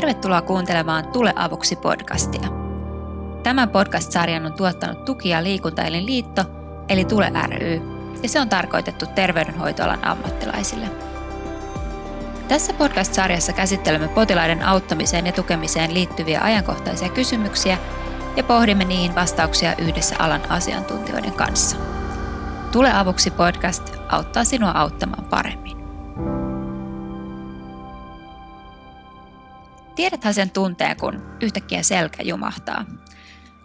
[0.00, 2.48] Tervetuloa kuuntelemaan Tule avuksi podcastia.
[3.42, 6.44] Tämän podcast-sarjan on tuottanut Tuki- ja liikuntaelin liitto,
[6.88, 7.82] eli Tule ry,
[8.22, 10.86] ja se on tarkoitettu terveydenhoitoalan ammattilaisille.
[12.48, 17.78] Tässä podcast-sarjassa käsittelemme potilaiden auttamiseen ja tukemiseen liittyviä ajankohtaisia kysymyksiä
[18.36, 21.76] ja pohdimme niihin vastauksia yhdessä alan asiantuntijoiden kanssa.
[22.72, 25.79] Tule avuksi podcast auttaa sinua auttamaan paremmin.
[30.00, 32.84] Tiedäthän sen tunteen, kun yhtäkkiä selkä jumahtaa.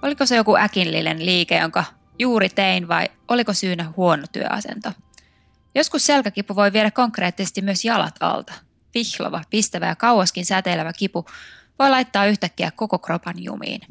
[0.02, 1.84] Oliko se joku äkinlinen liike, jonka
[2.20, 4.92] juuri tein vai oliko syynä huono työasento?
[5.76, 8.54] Joskus selkäkipu voi viedä konkreettisesti myös jalat alta.
[8.94, 11.26] Vihlova, pistävä ja kauaskin säteilevä kipu
[11.80, 13.82] voi laittaa yhtäkkiä koko kropan jumiin.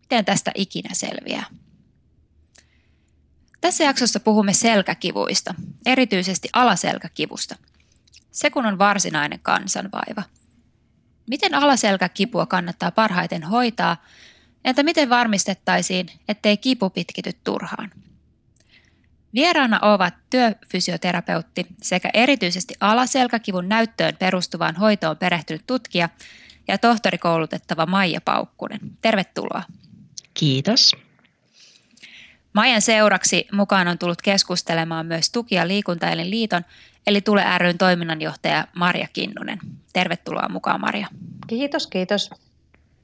[0.00, 1.46] Miten tästä ikinä selviää?
[3.60, 5.54] Tässä jaksossa puhumme selkäkivuista,
[5.86, 7.56] erityisesti alaselkäkivusta.
[8.30, 10.22] Se kun on varsinainen kansanvaiva–
[11.30, 14.04] Miten alaselkäkipua kannattaa parhaiten hoitaa?
[14.64, 17.90] Entä miten varmistettaisiin, ettei kipu pitkity turhaan?
[19.34, 26.08] Vieraana ovat työfysioterapeutti sekä erityisesti alaselkäkivun näyttöön perustuvaan hoitoon perehtynyt tutkija
[26.68, 28.80] ja tohtorikoulutettava Maija Paukkunen.
[29.02, 29.62] Tervetuloa.
[30.34, 30.96] Kiitos.
[32.52, 36.64] Maijan seuraksi mukaan on tullut keskustelemaan myös Tuki- ja liikuntaelin liiton
[37.06, 39.58] eli Tule ryn toiminnanjohtaja Marja Kinnunen.
[39.92, 41.06] Tervetuloa mukaan Marja.
[41.46, 42.30] Kiitos, kiitos.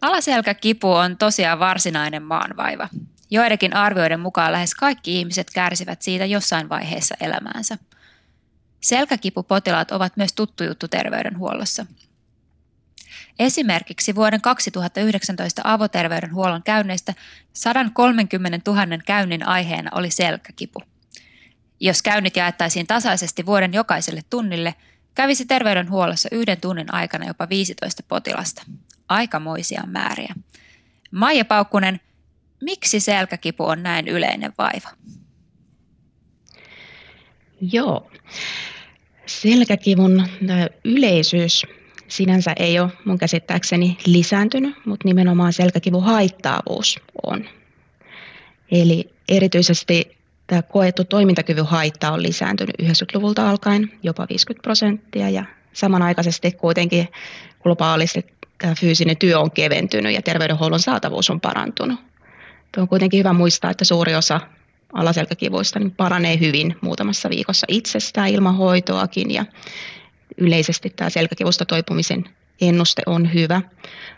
[0.00, 2.88] Alaselkäkipu on tosiaan varsinainen maanvaiva.
[3.30, 7.78] Joidenkin arvioiden mukaan lähes kaikki ihmiset kärsivät siitä jossain vaiheessa elämäänsä.
[8.80, 11.86] Selkäkipupotilaat ovat myös tuttu juttu terveydenhuollossa.
[13.38, 17.14] Esimerkiksi vuoden 2019 avoterveydenhuollon käynneistä
[17.52, 20.82] 130 000 käynnin aiheena oli selkäkipu–
[21.80, 24.74] jos käynnit jaettaisiin tasaisesti vuoden jokaiselle tunnille,
[25.14, 28.62] kävisi terveydenhuollossa yhden tunnin aikana jopa 15 potilasta.
[29.08, 30.34] Aikamoisia määriä.
[31.10, 32.00] Maija Paukkunen,
[32.62, 34.88] miksi selkäkipu on näin yleinen vaiva?
[37.72, 38.10] Joo.
[39.26, 40.26] Selkäkivun
[40.84, 41.66] yleisyys
[42.08, 47.44] sinänsä ei ole mun käsittääkseni lisääntynyt, mutta nimenomaan selkäkivun haittaavuus on.
[48.70, 50.15] Eli erityisesti
[50.46, 57.08] tämä koettu toimintakyvyn haitta on lisääntynyt 90-luvulta alkaen jopa 50 prosenttia ja samanaikaisesti kuitenkin
[57.62, 58.26] globaalisti
[58.58, 62.00] tämä fyysinen työ on keventynyt ja terveydenhuollon saatavuus on parantunut.
[62.74, 64.40] Tuo on kuitenkin hyvä muistaa, että suuri osa
[64.92, 69.44] alaselkäkivuista niin paranee hyvin muutamassa viikossa itsestään ilman hoitoakin ja
[70.38, 72.24] yleisesti tämä selkäkivusta toipumisen
[72.60, 73.62] ennuste on hyvä,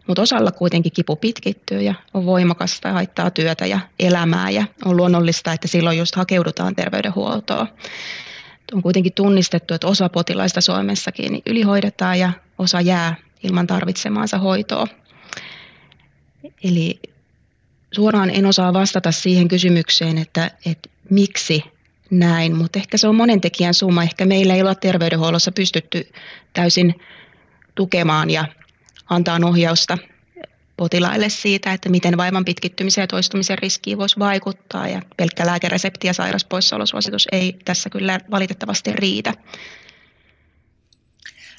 [0.06, 4.96] mutta osalla kuitenkin kipu pitkittyy ja on voimakasta ja haittaa työtä ja elämää ja on
[4.96, 7.66] luonnollista, että silloin just hakeudutaan terveydenhuoltoon.
[8.72, 14.86] On kuitenkin tunnistettu, että osa potilaista Suomessakin ylihoidetaan ja osa jää ilman tarvitsemaansa hoitoa.
[16.64, 17.00] Eli
[17.92, 21.64] suoraan en osaa vastata siihen kysymykseen, että, että miksi
[22.10, 24.02] näin, mutta ehkä se on monen tekijän summa.
[24.02, 26.12] Ehkä meillä ei ole terveydenhuollossa pystytty
[26.52, 26.94] täysin
[27.78, 28.44] tukemaan ja
[29.10, 29.98] antaa ohjausta
[30.76, 34.88] potilaille siitä, että miten vaivan pitkittymiseen ja toistumisen riskiin voisi vaikuttaa.
[34.88, 39.34] Ja pelkkä lääkeresepti ja sairauspoissaolosuositus ei tässä kyllä valitettavasti riitä.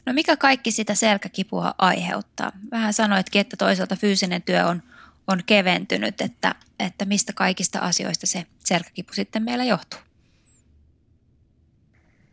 [0.06, 2.51] No mikä kaikki sitä selkäkipua aiheuttaa?
[2.72, 4.84] Vähän sanoitkin, että toisaalta fyysinen työ on,
[5.28, 10.00] on keventynyt, että, että mistä kaikista asioista se selkäkipu sitten meillä johtuu?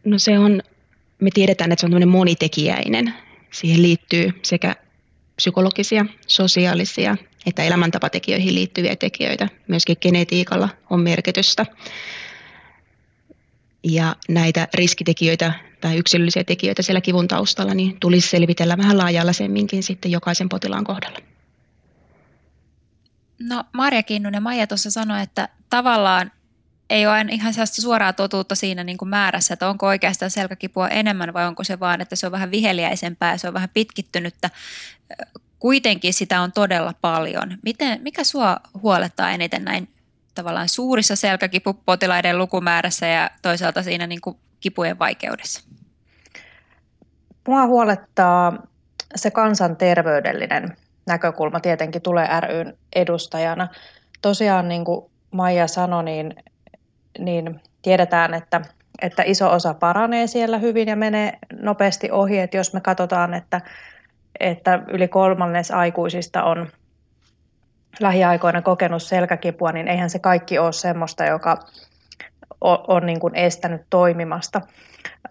[0.04, 0.62] No se on,
[1.20, 3.25] me tiedetään, että se on monitekijäinen
[3.56, 4.76] Siihen liittyy sekä
[5.36, 9.48] psykologisia, sosiaalisia että elämäntapatekijöihin liittyviä tekijöitä.
[9.68, 11.66] Myöskin genetiikalla on merkitystä.
[13.84, 20.10] Ja näitä riskitekijöitä tai yksilöllisiä tekijöitä siellä kivun taustalla niin tulisi selvitellä vähän laajalaisemminkin sitten
[20.10, 21.18] jokaisen potilaan kohdalla.
[23.40, 26.32] No Marja Kinnunen, Maija tuossa sanoi, että tavallaan
[26.90, 31.34] ei ole ihan sellaista suoraa totuutta siinä niin kuin määrässä, että onko oikeastaan selkäkipua enemmän
[31.34, 34.50] vai onko se vaan, että se on vähän viheliäisempää ja se on vähän pitkittynyttä.
[35.58, 37.58] Kuitenkin sitä on todella paljon.
[37.62, 39.88] Miten, mikä sua huolettaa eniten näin
[40.34, 45.62] tavallaan suurissa selkäkipupotilaiden lukumäärässä ja toisaalta siinä niin kuin kipujen vaikeudessa?
[47.48, 48.66] Mua huolettaa
[49.14, 53.68] se kansanterveydellinen näkökulma tietenkin tulee ryn edustajana.
[54.22, 56.34] Tosiaan niin kuin Maija sanoi, niin
[57.18, 58.60] niin tiedetään, että,
[59.02, 62.38] että iso osa paranee siellä hyvin ja menee nopeasti ohi.
[62.38, 63.60] Että jos me katsotaan, että,
[64.40, 66.68] että yli kolmannes aikuisista on
[68.00, 71.58] lähiaikoina kokenut selkäkipua, niin eihän se kaikki ole semmoista, joka
[72.60, 74.60] on, niin kuin estänyt toimimasta.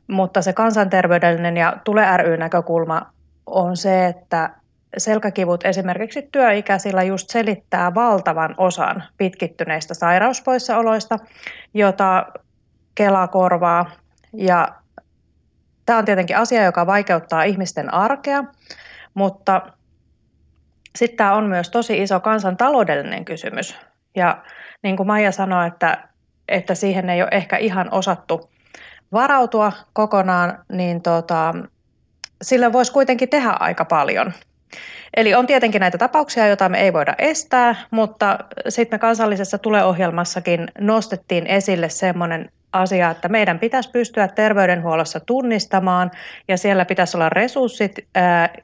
[0.08, 3.12] Mutta se kansanterveydellinen ja Tule ry-näkökulma
[3.46, 4.50] on se, että
[4.98, 11.20] selkäkivut esimerkiksi työikäisillä just selittää valtavan osan pitkittyneistä sairauspoissaoloista,
[11.74, 12.26] jota
[12.96, 13.92] Kela korvaa.
[14.34, 14.68] Ja
[15.86, 18.44] tämä on tietenkin asia, joka vaikeuttaa ihmisten arkea,
[19.14, 19.62] mutta
[20.96, 23.78] sitten tämä on myös tosi iso kansantaloudellinen kysymys.
[24.16, 24.44] Ja
[24.84, 26.08] niin kuin Maija sanoi, että,
[26.48, 28.50] että siihen ei ole ehkä ihan osattu
[29.12, 31.54] varautua kokonaan, niin tota,
[32.42, 34.34] sille voisi kuitenkin tehdä aika paljon.
[35.18, 38.40] Eli on tietenkin näitä tapauksia, joita me ei voida estää, mutta
[38.70, 46.12] sitten me kansallisessa tuleohjelmassakin nostettiin esille semmoinen asia, että meidän pitäisi pystyä terveydenhuollossa tunnistamaan
[46.48, 48.08] ja siellä pitäisi olla resurssit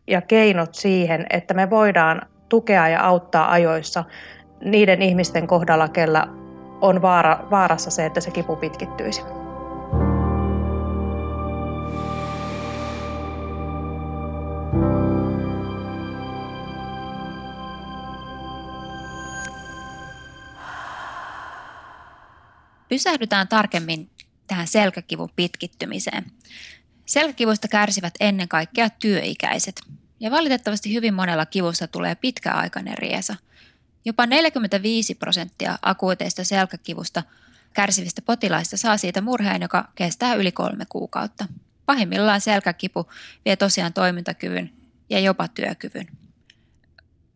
[0.08, 4.04] ja keinot siihen, että me voidaan tukea ja auttaa ajoissa
[4.64, 6.28] niiden ihmisten kohdalla, kellä
[6.82, 9.41] on vaara, vaarassa se, että se kipu pitkittyisi.
[22.92, 24.10] Pysähdytään tarkemmin
[24.48, 26.26] tähän selkäkivun pitkittymiseen.
[27.06, 29.82] Selkäkivusta kärsivät ennen kaikkea työikäiset.
[30.20, 33.36] Ja valitettavasti hyvin monella kivusta tulee pitkäaikainen riesa.
[34.06, 37.24] Jopa 45 prosenttia akuuteista selkäkivusta
[37.74, 41.46] kärsivistä potilaista saa siitä murheen, joka kestää yli kolme kuukautta.
[41.86, 43.10] Pahimmillaan selkäkipu
[43.46, 44.72] vie tosiaan toimintakyvyn
[45.10, 46.08] ja jopa työkyvyn.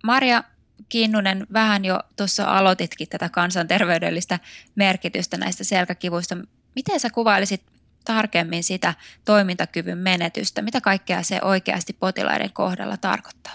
[0.04, 0.44] Maria,
[0.90, 4.40] Kinnunen, vähän jo tuossa aloititkin tätä kansanterveydellistä
[4.76, 6.38] merkitystä näistä selkäkivuista.
[6.76, 7.62] Miten sä kuvailisit
[8.06, 8.94] tarkemmin sitä
[9.26, 10.62] toimintakyvyn menetystä?
[10.62, 13.54] Mitä kaikkea se oikeasti potilaiden kohdalla tarkoittaa?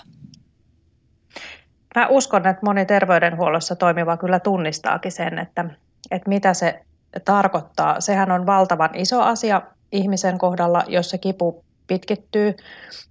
[1.94, 5.64] Mä uskon, että moni terveydenhuollossa toimiva kyllä tunnistaakin sen, että,
[6.10, 6.82] että mitä se
[7.24, 8.00] tarkoittaa.
[8.00, 9.62] Sehän on valtavan iso asia
[9.92, 12.56] ihmisen kohdalla, jos se kipu pitkittyy.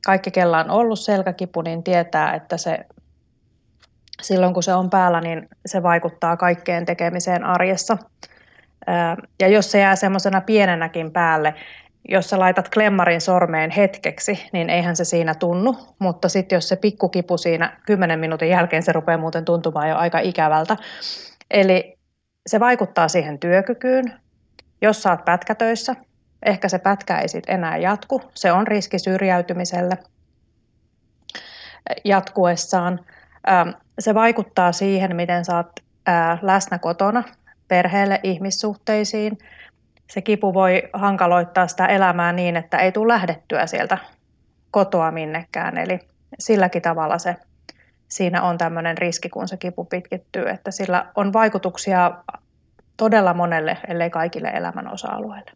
[0.05, 2.85] Kaikki, kella on ollut selkäkipu, niin tietää, että se
[4.21, 7.97] silloin kun se on päällä, niin se vaikuttaa kaikkeen tekemiseen arjessa.
[9.39, 11.53] Ja jos se jää semmoisena pienenäkin päälle,
[12.09, 16.75] jos sä laitat klemmarin sormeen hetkeksi, niin eihän se siinä tunnu, mutta sitten jos se
[16.75, 20.77] pikkukipu siinä 10 minuutin jälkeen, se rupeaa muuten tuntumaan jo aika ikävältä.
[21.51, 21.97] Eli
[22.47, 24.13] se vaikuttaa siihen työkykyyn.
[24.81, 25.95] Jos oot pätkätöissä,
[26.45, 28.21] ehkä se pätkä ei sit enää jatku.
[28.33, 29.97] Se on riski syrjäytymiselle
[32.05, 32.99] jatkuessaan.
[33.99, 35.71] Se vaikuttaa siihen, miten sä oot
[36.41, 37.23] läsnä kotona,
[37.67, 39.37] perheelle, ihmissuhteisiin.
[40.09, 43.97] Se kipu voi hankaloittaa sitä elämää niin, että ei tule lähdettyä sieltä
[44.71, 45.77] kotoa minnekään.
[45.77, 45.99] Eli
[46.39, 47.35] silläkin tavalla se,
[48.07, 52.11] siinä on tämmöinen riski, kun se kipu pitkittyy, että sillä on vaikutuksia
[52.97, 55.51] todella monelle, ellei kaikille elämän osa-alueille.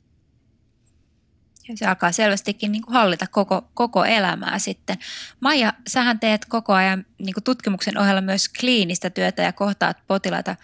[1.68, 4.98] Ja se alkaa selvästikin niin kuin hallita koko, koko elämää sitten.
[5.40, 10.56] Maija, sähän teet koko ajan niin kuin tutkimuksen ohella myös kliinistä työtä ja kohtaat potilaita.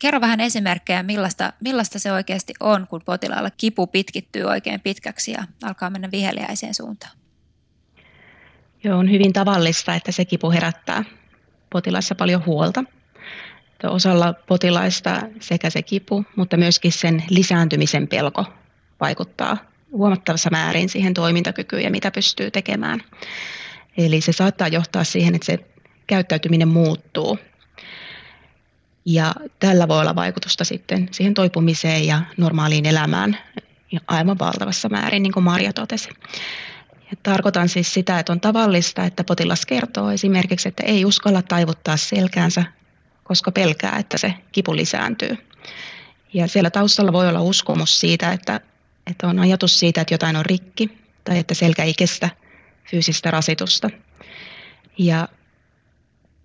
[0.00, 5.44] Kerro vähän esimerkkejä, millaista, millaista se oikeasti on, kun potilaalla kipu pitkittyy oikein pitkäksi ja
[5.62, 7.12] alkaa mennä viheliäiseen suuntaan.
[8.84, 11.04] Joo, on hyvin tavallista, että se kipu herättää
[11.70, 12.84] potilaissa paljon huolta.
[13.84, 18.44] Osalla potilaista sekä se kipu, mutta myöskin sen lisääntymisen pelko
[19.00, 23.00] vaikuttaa huomattavassa määrin siihen toimintakykyyn ja mitä pystyy tekemään.
[23.96, 25.58] Eli se saattaa johtaa siihen, että se
[26.06, 27.38] käyttäytyminen muuttuu.
[29.04, 33.38] Ja tällä voi olla vaikutusta sitten siihen toipumiseen ja normaaliin elämään
[34.06, 36.08] aivan valtavassa määrin, niin kuin Marja totesi.
[37.10, 41.96] Ja tarkoitan siis sitä, että on tavallista, että potilas kertoo esimerkiksi, että ei uskalla taivuttaa
[41.96, 42.64] selkäänsä,
[43.24, 45.36] koska pelkää, että se kipu lisääntyy.
[46.34, 48.60] Ja siellä taustalla voi olla uskomus siitä, että
[49.06, 52.30] että on ajatus siitä, että jotain on rikki tai että selkä ei kestä
[52.90, 53.90] fyysistä rasitusta.
[54.98, 55.28] Ja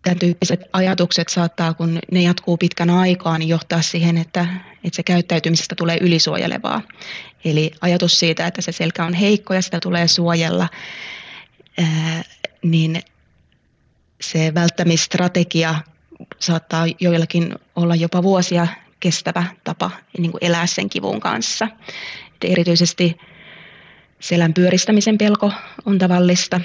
[0.04, 4.48] tämän tyyppiset ajatukset saattaa, kun ne jatkuu pitkän aikaa, niin johtaa siihen, että,
[4.84, 6.82] että se käyttäytymisestä tulee ylisuojelevaa.
[7.46, 10.70] Eli ajatus siitä, että se selkä on heikko ja sitä tulee suojella,
[11.78, 12.24] ää,
[12.64, 13.02] niin
[14.22, 15.76] se välttämistrategia
[16.40, 18.68] saattaa joillakin olla jopa vuosia
[19.00, 21.68] kestävä tapa niin kuin elää sen kivun kanssa.
[22.44, 23.17] Erityisesti
[24.20, 25.51] selän pyöristämisen pelko
[25.86, 26.62] on tavallista.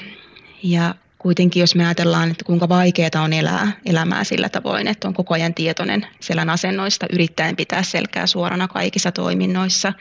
[0.62, 5.14] Ja kuitenkin jos me ajatellaan, että kuinka vaikeaa on elää elämää sillä tavoin, että on
[5.14, 9.92] koko ajan tietoinen selän asennoista, yrittäen pitää selkää suorana kaikissa toiminnoissa,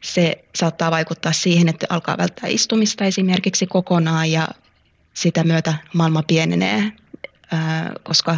[0.00, 4.48] se saattaa vaikuttaa siihen, että alkaa välttää istumista esimerkiksi kokonaan ja
[5.14, 6.92] sitä myötä maailma pienenee,
[8.02, 8.36] koska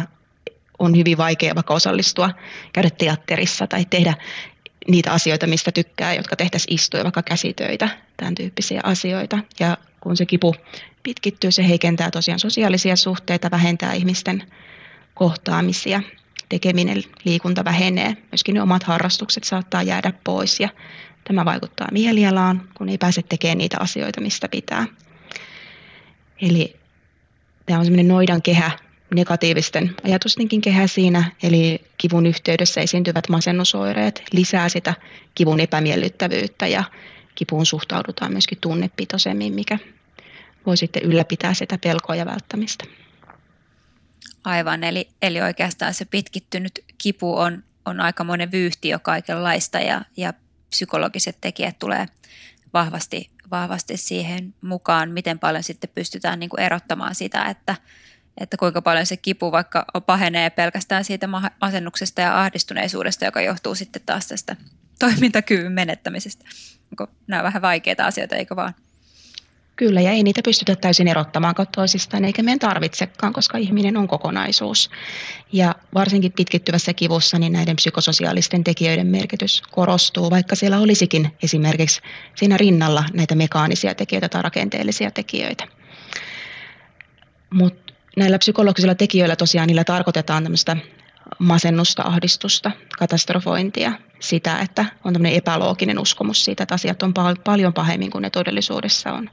[0.79, 2.29] on hyvin vaikea vaikka osallistua,
[2.73, 4.13] käydä teatterissa tai tehdä
[4.87, 9.39] niitä asioita, mistä tykkää, jotka tehtäisiin istua, vaikka käsitöitä, tämän tyyppisiä asioita.
[9.59, 10.55] Ja kun se kipu
[11.03, 14.43] pitkittyy, se heikentää tosiaan sosiaalisia suhteita, vähentää ihmisten
[15.13, 16.01] kohtaamisia,
[16.49, 20.69] tekeminen, liikunta vähenee, myöskin ne omat harrastukset saattaa jäädä pois ja
[21.23, 24.85] tämä vaikuttaa mielialaan, kun ei pääse tekemään niitä asioita, mistä pitää.
[26.41, 26.75] Eli
[27.65, 28.71] tämä on semmoinen noidan kehä,
[29.15, 34.93] negatiivisten ajatustinkin kehä siinä, eli kivun yhteydessä esiintyvät masennusoireet lisää sitä
[35.35, 36.83] kivun epämiellyttävyyttä ja
[37.35, 39.79] kipuun suhtaudutaan myöskin tunnepitoisemmin, mikä
[40.65, 42.85] voi sitten ylläpitää sitä pelkoa ja välttämistä.
[44.43, 50.33] Aivan, eli, eli oikeastaan se pitkittynyt kipu on, on aikamoinen vyyhti jo kaikenlaista ja, ja
[50.69, 52.05] psykologiset tekijät tulee
[52.73, 57.75] vahvasti, vahvasti siihen mukaan, miten paljon sitten pystytään niin kuin erottamaan sitä, että,
[58.37, 61.29] että kuinka paljon se kipu vaikka pahenee pelkästään siitä
[61.61, 64.55] masennuksesta ja ahdistuneisuudesta, joka johtuu sitten taas tästä
[64.99, 66.45] toimintakyvyn menettämisestä.
[66.91, 68.73] Onko nämä vähän vaikeita asioita, eikö vaan?
[69.75, 74.89] Kyllä, ja ei niitä pystytä täysin erottamaan toisistaan, eikä meidän tarvitsekaan, koska ihminen on kokonaisuus.
[75.51, 82.01] Ja varsinkin pitkittyvässä kivussa niin näiden psykososiaalisten tekijöiden merkitys korostuu, vaikka siellä olisikin esimerkiksi
[82.35, 85.67] siinä rinnalla näitä mekaanisia tekijöitä tai rakenteellisia tekijöitä.
[87.53, 87.80] Mutta
[88.17, 90.77] näillä psykologisilla tekijöillä tosiaan niillä tarkoitetaan tämmöistä
[91.39, 97.13] masennusta, ahdistusta, katastrofointia, sitä, että on tämmöinen epälooginen uskomus siitä, että asiat on
[97.43, 99.29] paljon pahemmin kuin ne todellisuudessa on.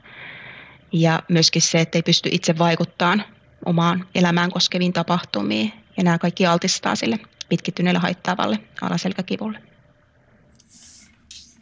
[0.91, 3.23] Ja myöskin se, että ei pysty itse vaikuttamaan
[3.65, 5.73] omaan elämään koskeviin tapahtumiin.
[5.97, 7.19] Ja nämä kaikki altistaa sille
[7.49, 9.59] pitkittyneelle haittaavalle alaselkäkivulle.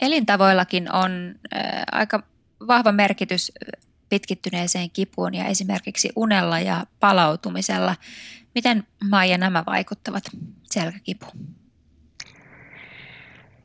[0.00, 2.22] Elintavoillakin on äh, aika
[2.66, 3.52] vahva merkitys
[4.08, 7.96] pitkittyneeseen kipuun ja esimerkiksi unella ja palautumisella.
[8.54, 10.24] Miten Maija nämä vaikuttavat
[10.64, 11.32] selkäkipuun?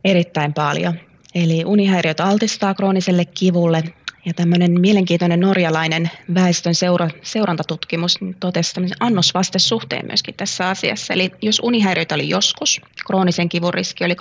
[0.04, 1.00] Erittäin paljon.
[1.36, 3.84] Eli unihäiriöt altistaa krooniselle kivulle
[4.26, 11.14] ja tämmöinen mielenkiintoinen norjalainen väestön seura, seurantatutkimus totesi tämmöisen annosvastesuhteen myöskin tässä asiassa.
[11.14, 14.16] Eli jos unihäiriöitä oli joskus, kroonisen kivun riski oli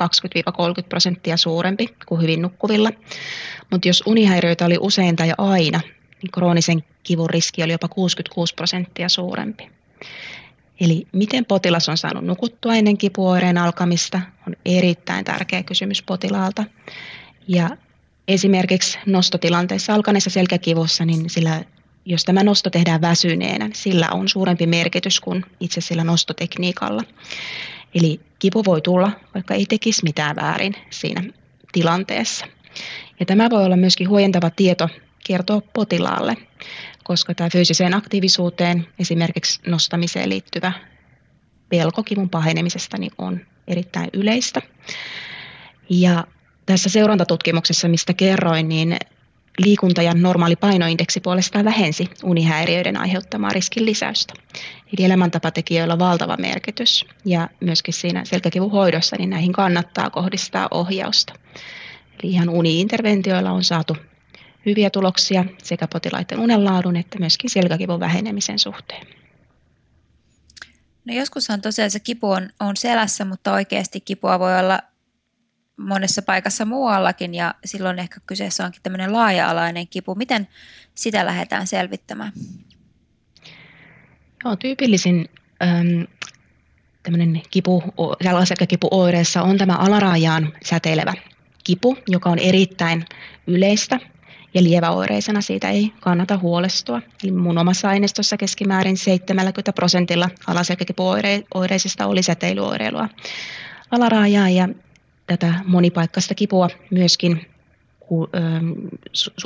[0.83, 2.91] 20-30 prosenttia suurempi kuin hyvin nukkuvilla.
[3.71, 5.81] Mutta jos unihäiriöitä oli usein tai aina,
[6.31, 9.71] kroonisen kivun riski oli jopa 66 prosenttia suurempi.
[10.81, 16.65] Eli miten potilas on saanut nukuttua ennen kipuoireen alkamista on erittäin tärkeä kysymys potilaalta.
[17.49, 17.71] Ja
[18.29, 21.65] esimerkiksi nostotilanteessa alkaneessa selkäkivussa, niin sillä,
[22.05, 27.03] jos tämä nosto tehdään väsyneenä, niin sillä on suurempi merkitys kuin itse sillä nostotekniikalla.
[27.95, 31.23] Eli kipu voi tulla, vaikka ei tekisi mitään väärin siinä
[31.73, 32.47] tilanteessa.
[33.21, 34.89] Ja tämä voi olla myöskin huojentava tieto
[35.27, 36.37] kertoa potilaalle,
[37.05, 40.73] koska tämä fyysiseen aktiivisuuteen, esimerkiksi nostamiseen liittyvä
[41.69, 44.63] pelko kivun pahenemisesta niin on erittäin yleistä.
[45.91, 46.25] Ja
[46.67, 48.97] tässä seurantatutkimuksessa, mistä kerroin, niin
[49.59, 54.35] liikunta ja normaali painoindeksi puolestaan vähensi unihäiriöiden aiheuttamaa riskin lisäystä.
[54.99, 61.35] Eli elämäntapatekijöillä on valtava merkitys ja myöskin siinä selkäkivun hoidossa niin näihin kannattaa kohdistaa ohjausta.
[62.23, 63.97] Eli ihan uniinterventioilla on saatu
[64.67, 69.07] hyviä tuloksia sekä potilaiden unenlaadun että myöskin selkäkivun vähenemisen suhteen.
[71.05, 74.79] No joskushan tosiaan se kipu on, on selässä, mutta oikeasti kipua voi olla
[75.77, 80.15] monessa paikassa muuallakin ja silloin ehkä kyseessä onkin tämmöinen laaja-alainen kipu.
[80.15, 80.49] Miten
[80.95, 82.33] sitä lähdetään selvittämään?
[84.45, 85.29] Joo, tyypillisin
[85.63, 86.07] äm,
[87.03, 87.83] tämmöinen kipu,
[88.69, 91.15] kipuoireessa on tämä alarajaan säteilevä
[91.65, 93.05] kipu, joka on erittäin
[93.47, 94.01] yleistä
[94.55, 97.03] ja lieväoireisena siitä ei kannata huolestua.
[97.25, 103.09] Eli mun omassa aineistossa keskimäärin 70 prosentilla alaselkäkipuoireisista oli säteilyoireilua
[103.91, 104.69] alaraajaa ja
[105.27, 107.47] tätä monipaikkaista kipua myöskin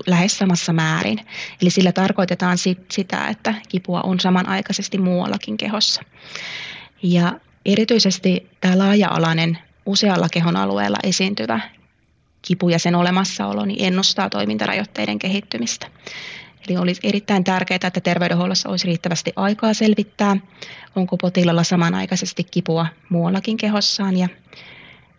[0.07, 1.21] lähes samassa määrin.
[1.63, 6.03] Eli sillä tarkoitetaan sit, sitä, että kipua on samanaikaisesti muuallakin kehossa.
[7.03, 11.61] Ja erityisesti tämä laaja-alainen usealla kehon alueella esiintyvä
[12.43, 15.87] kipu ja sen olemassaolo niin ennustaa toimintarajoitteiden kehittymistä.
[16.69, 20.37] Eli olisi erittäin tärkeää, että terveydenhuollossa olisi riittävästi aikaa selvittää,
[20.97, 24.29] onko potilaalla samanaikaisesti kipua muuallakin kehossaan ja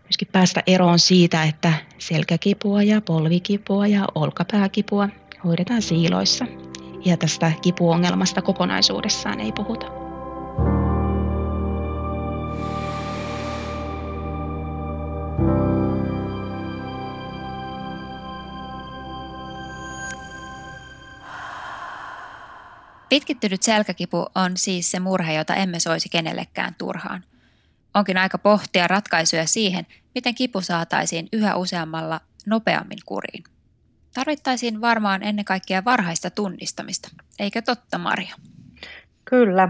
[0.04, 5.08] myöskin päästä eroon siitä, että selkäkipua ja polvikipua ja olkapääkipua
[5.44, 6.46] hoidetaan siiloissa
[7.04, 10.07] ja tästä kipuongelmasta kokonaisuudessaan ei puhuta.
[23.08, 27.24] Pitkittynyt selkäkipu on siis se murhe, jota emme soisi kenellekään turhaan.
[27.94, 33.44] Onkin aika pohtia ratkaisuja siihen, miten kipu saataisiin yhä useammalla nopeammin kuriin.
[34.14, 38.34] Tarvittaisiin varmaan ennen kaikkea varhaista tunnistamista, eikö totta Maria?
[39.24, 39.68] Kyllä.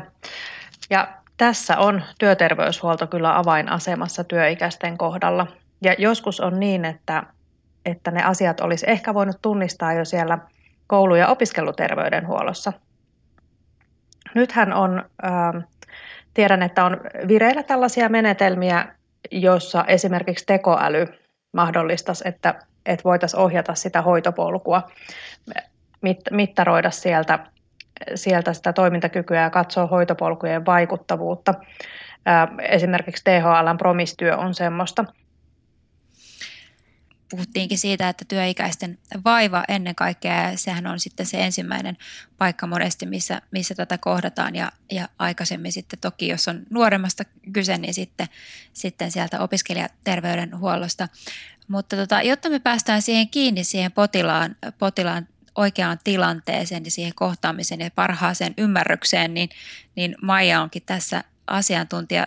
[0.91, 5.47] Ja tässä on työterveyshuolto kyllä avainasemassa työikäisten kohdalla.
[5.83, 7.23] Ja joskus on niin, että,
[7.85, 10.39] että ne asiat olisi ehkä voinut tunnistaa jo siellä
[10.87, 12.73] koulu- ja opiskeluterveydenhuollossa.
[14.35, 15.65] Nythän on, äh,
[16.35, 18.87] tiedän, että on vireillä tällaisia menetelmiä,
[19.31, 21.07] joissa esimerkiksi tekoäly
[21.53, 22.55] mahdollistaisi, että,
[22.87, 24.91] että voitaisiin ohjata sitä hoitopolkua,
[26.01, 27.39] mit, mittaroida sieltä,
[28.15, 31.55] sieltä sitä toimintakykyä ja katsoa hoitopolkujen vaikuttavuutta.
[32.29, 35.05] Äh, esimerkiksi THLn promistyö on semmoista
[37.29, 41.97] puhuttiinkin siitä, että työikäisten vaiva ennen kaikkea, sehän on sitten se ensimmäinen
[42.39, 47.79] paikka monesti, missä, missä tätä kohdataan ja, ja aikaisemmin sitten toki, jos on nuoremmasta kyse,
[47.79, 48.29] niin sitten,
[48.73, 51.09] sitten sieltä opiskelijaterveydenhuollosta.
[51.69, 57.81] Mutta tota, jotta me päästään siihen kiinni siihen potilaan, potilaan oikeaan tilanteeseen ja siihen kohtaamiseen
[57.81, 59.49] ja parhaaseen ymmärrykseen, niin,
[59.97, 62.27] niin Maija onkin tässä asiantuntija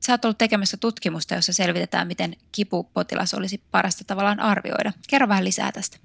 [0.00, 4.92] sä oot ollut tekemässä tutkimusta, jossa selvitetään, miten kipupotilas olisi parasta tavallaan arvioida.
[5.08, 5.98] Kerro vähän lisää tästä.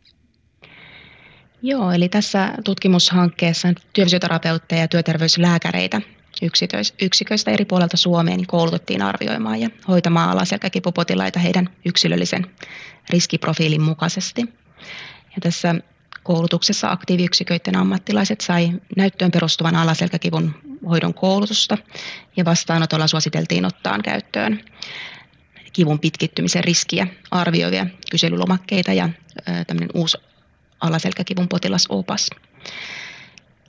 [1.62, 6.02] Joo, eli tässä tutkimushankkeessa työfysioterapeutteja ja työterveyslääkäreitä
[7.02, 12.46] yksiköistä eri puolelta Suomeen niin koulutettiin arvioimaan ja hoitamaan alaselkäkipupotilaita heidän yksilöllisen
[13.10, 14.42] riskiprofiilin mukaisesti.
[15.36, 15.76] Ja tässä
[16.24, 20.56] koulutuksessa aktiiviyksiköiden ammattilaiset sai näyttöön perustuvan alaselkäkivun
[20.90, 21.78] hoidon koulutusta
[22.38, 24.60] ja vastaanotolla suositeltiin ottaa käyttöön
[25.74, 29.10] kivun pitkittymisen riskiä arvioivia kyselylomakkeita ja
[29.68, 30.18] tämmöinen uusi
[30.82, 32.30] alaselkäkivun potilasopas.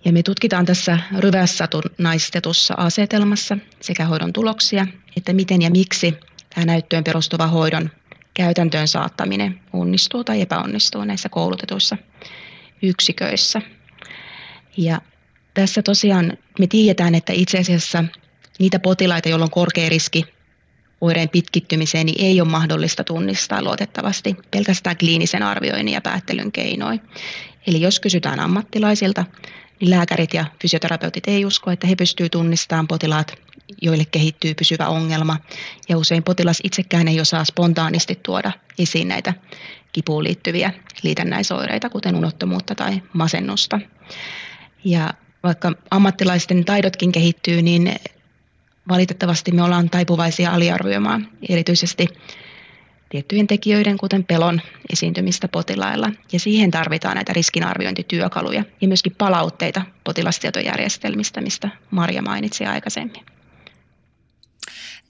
[0.04, 1.68] Ja me tutkitaan tässä ryvässä
[1.98, 6.14] naistetussa asetelmassa sekä hoidon tuloksia, että miten ja miksi
[6.54, 7.90] tämä näyttöön perustuva hoidon
[8.34, 11.96] käytäntöön saattaminen onnistuu tai epäonnistuu näissä koulutetuissa
[12.82, 13.62] yksiköissä.
[14.76, 15.00] Ja
[15.54, 18.04] tässä tosiaan me tiedetään, että itse asiassa
[18.58, 20.24] niitä potilaita, joilla on korkea riski
[21.00, 27.00] oireen pitkittymiseen, niin ei ole mahdollista tunnistaa luotettavasti pelkästään kliinisen arvioinnin ja päättelyn keinoin.
[27.66, 29.24] Eli jos kysytään ammattilaisilta,
[29.80, 33.34] niin lääkärit ja fysioterapeutit ei usko, että he pystyvät tunnistamaan potilaat,
[33.82, 35.36] joille kehittyy pysyvä ongelma.
[35.88, 39.34] Ja usein potilas itsekään ei osaa spontaanisti tuoda esiin näitä
[39.92, 43.80] kipuun liittyviä liitännäisoireita, kuten unottomuutta tai masennusta.
[44.84, 47.94] Ja vaikka ammattilaisten taidotkin kehittyy, niin
[48.88, 52.08] valitettavasti me ollaan taipuvaisia aliarvioimaan erityisesti
[53.08, 54.60] tiettyjen tekijöiden, kuten pelon
[54.92, 56.10] esiintymistä potilailla.
[56.32, 63.24] Ja siihen tarvitaan näitä riskinarviointityökaluja ja myöskin palautteita potilastietojärjestelmistä, mistä Marja mainitsi aikaisemmin.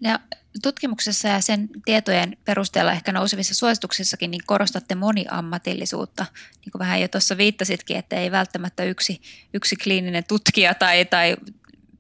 [0.01, 0.19] Ja
[0.63, 6.27] tutkimuksessa ja sen tietojen perusteella ehkä nousevissa suosituksissakin niin korostatte moniammatillisuutta.
[6.65, 9.21] Niin kuin vähän jo tuossa viittasitkin, että ei välttämättä yksi,
[9.55, 11.37] yksi kliininen tutkija tai, tai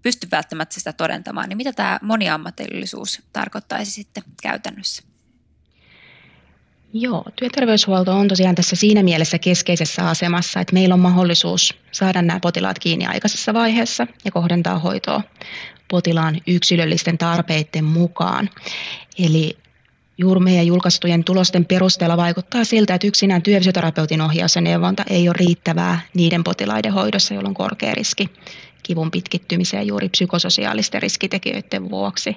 [0.02, 1.48] pysty välttämättä sitä todentamaan.
[1.48, 5.13] Niin mitä tämä moniammatillisuus tarkoittaisi sitten käytännössä?
[6.96, 12.40] Joo, työterveyshuolto on tosiaan tässä siinä mielessä keskeisessä asemassa, että meillä on mahdollisuus saada nämä
[12.40, 15.22] potilaat kiinni aikaisessa vaiheessa ja kohdentaa hoitoa
[15.90, 18.50] potilaan yksilöllisten tarpeiden mukaan.
[19.18, 19.56] Eli
[20.18, 25.36] juuri meidän julkaistujen tulosten perusteella vaikuttaa siltä, että yksinään työfysioterapeutin ohjaus ja neuvonta ei ole
[25.38, 28.28] riittävää niiden potilaiden hoidossa, joilla on korkea riski
[28.82, 32.36] kivun pitkittymiseen juuri psykososiaalisten riskitekijöiden vuoksi.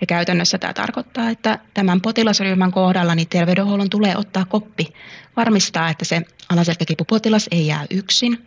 [0.00, 4.86] Ja käytännössä tämä tarkoittaa, että tämän potilasryhmän kohdalla niin terveydenhuollon tulee ottaa koppi,
[5.36, 8.46] varmistaa, että se alaselkäkipupotilas ei jää yksin.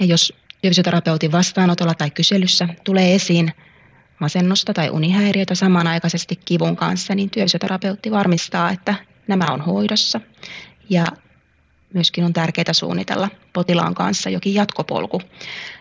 [0.00, 3.52] Ja jos fysioterapeutin vastaanotolla tai kyselyssä tulee esiin
[4.20, 8.94] masennusta tai unihäiriötä samanaikaisesti kivun kanssa, niin työfysioterapeutti varmistaa, että
[9.28, 10.20] nämä on hoidossa.
[10.90, 11.04] Ja
[11.94, 15.22] myöskin on tärkeää suunnitella potilaan kanssa jokin jatkopolku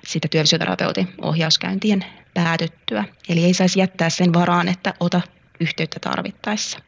[0.08, 3.06] sitä työfysioterapeutin ohjauskäyntien päätyttyä.
[3.30, 5.22] Eli ei saisi jättää sen varaan, että ota
[5.60, 6.80] yhteyttä tarvittaessa,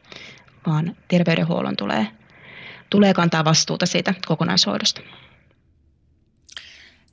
[0.68, 2.08] vaan terveydenhuollon tulee,
[2.90, 5.02] tulee kantaa vastuuta siitä kokonaishoidosta.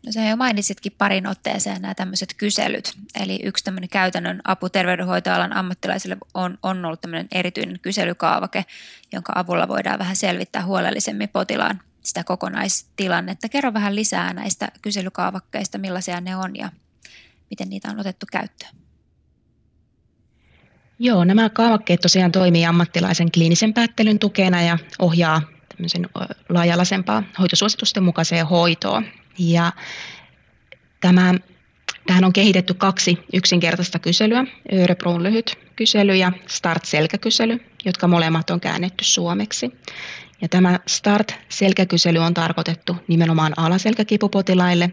[0.06, 2.92] No sä jo mainitsitkin parin otteeseen nämä tämmöiset kyselyt.
[3.20, 8.64] Eli yksi tämmöinen käytännön apu terveydenhoitoalan ammattilaisille on, on ollut tämmöinen erityinen kyselykaavake,
[9.12, 13.48] jonka avulla voidaan vähän selvittää huolellisemmin potilaan sitä kokonaistilannetta.
[13.48, 16.72] Kerro vähän lisää näistä kyselykaavakkeista, millaisia ne on ja
[17.50, 18.72] miten niitä on otettu käyttöön.
[20.98, 25.42] Joo, nämä kaavakkeet tosiaan toimii ammattilaisen kliinisen päättelyn tukena ja ohjaa
[26.48, 29.04] laajalaisempaa hoitosuositusten mukaiseen hoitoon.
[29.38, 29.72] Ja
[31.00, 31.34] tämä,
[32.06, 39.04] tähän on kehitetty kaksi yksinkertaista kyselyä, Örebron lyhyt kysely ja Start-selkäkysely, jotka molemmat on käännetty
[39.04, 39.70] suomeksi.
[40.40, 44.90] Ja tämä START-selkäkysely on tarkoitettu nimenomaan alaselkäkipupotilaille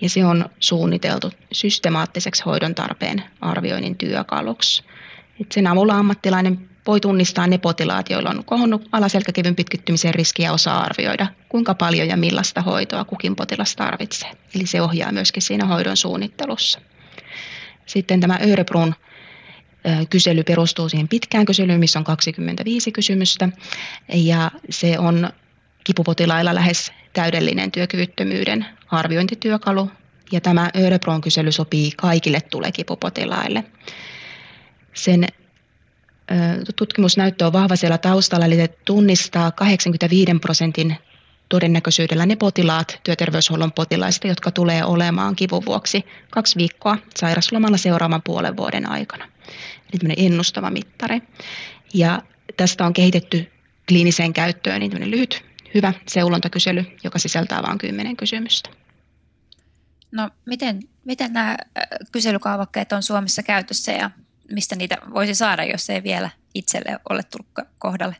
[0.00, 4.84] ja se on suunniteltu systemaattiseksi hoidon tarpeen arvioinnin työkaluksi.
[5.40, 10.52] Et sen avulla ammattilainen voi tunnistaa ne potilaat, joilla on kohonnut alaselkäkivyn pitkittymisen riski ja
[10.52, 14.30] osaa arvioida, kuinka paljon ja millaista hoitoa kukin potilas tarvitsee.
[14.54, 16.80] Eli se ohjaa myöskin siinä hoidon suunnittelussa.
[17.86, 18.94] Sitten tämä Örebrun
[20.10, 23.48] kysely perustuu siihen pitkään kyselyyn, missä on 25 kysymystä.
[24.14, 25.30] Ja se on
[25.84, 29.90] kipupotilailla lähes täydellinen työkyvyttömyyden arviointityökalu.
[30.32, 33.64] Ja tämä Örebron kysely sopii kaikille tulekipupotilaille.
[34.94, 35.26] Sen
[36.76, 40.96] tutkimusnäyttö on vahva siellä taustalla, eli se tunnistaa 85 prosentin
[41.48, 48.56] todennäköisyydellä ne potilaat, työterveyshuollon potilaista, jotka tulee olemaan kivun vuoksi kaksi viikkoa sairaslomalla seuraavan puolen
[48.56, 49.28] vuoden aikana.
[49.92, 51.22] Eli ennustava mittari.
[51.94, 52.22] Ja
[52.56, 53.52] tästä on kehitetty
[53.88, 58.70] kliiniseen käyttöön niin lyhyt, hyvä seulontakysely, joka sisältää vain kymmenen kysymystä.
[60.12, 61.56] No miten, miten nämä
[62.12, 64.10] kyselykaavakkeet on Suomessa käytössä ja
[64.50, 68.16] mistä niitä voisi saada, jos ei vielä itselle ole tullut kohdalle?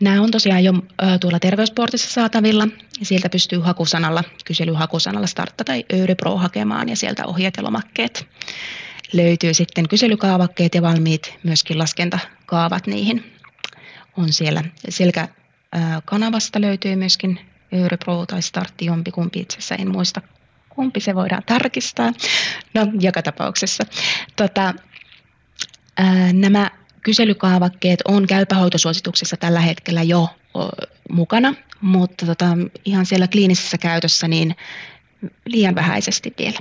[0.00, 0.72] Nämä on tosiaan jo
[1.20, 2.68] tuolla terveysportissa saatavilla.
[3.02, 8.26] Sieltä pystyy hakusanalla, kyselyhakusanalla startta tai Örypro hakemaan ja sieltä ohjeet ja lomakkeet.
[9.12, 13.32] Löytyy sitten kyselykaavakkeet ja valmiit myöskin laskentakaavat niihin.
[14.16, 17.40] On siellä selkäkanavasta löytyy myöskin
[17.74, 20.22] Örypro tai startti jompikumpi itse asiassa en muista
[20.68, 22.12] kumpi se voidaan tarkistaa.
[22.74, 23.84] No, joka tapauksessa.
[24.36, 24.74] Tota,
[26.32, 26.70] nämä
[27.02, 30.28] kyselykaavakkeet on käypähoitosuosituksessa tällä hetkellä jo
[31.10, 32.46] mukana, mutta tota,
[32.84, 34.56] ihan siellä kliinisessä käytössä niin
[35.46, 36.58] liian vähäisesti vielä.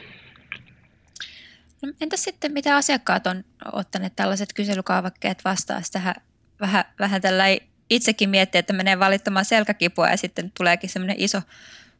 [1.85, 5.83] No, sitten, mitä asiakkaat on ottaneet tällaiset kyselykaavakkeet vastaan?
[5.91, 6.15] Tähän
[6.59, 7.43] vähän, vähän tällä
[7.89, 11.41] itsekin miettiä, että menee valittamaan selkäkipua ja sitten tuleekin semmoinen iso